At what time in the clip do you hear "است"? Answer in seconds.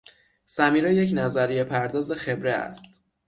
2.53-2.99